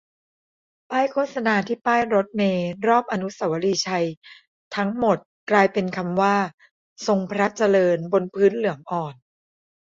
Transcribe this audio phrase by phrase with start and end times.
[0.89, 4.05] ป้ายโฆษณาที่ป้ายรถเมล์รอบอนุสาวรีย์ชัย
[4.75, 5.17] ทั้ง หมด
[5.51, 6.35] กลายเป็นคำว่า
[7.07, 9.15] "ทรงพระเจริญ" บนพื้นเหลืองอ่อน